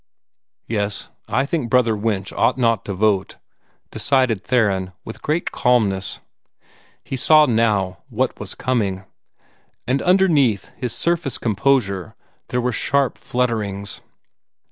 [0.65, 3.37] "Yes, I think Brother Winch ought not to vote,"
[3.91, 6.21] decided Theron, with great calmness.
[7.03, 9.03] He saw now what was coming,
[9.85, 12.15] and underneath his surface composure
[12.47, 14.01] there were sharp flutterings.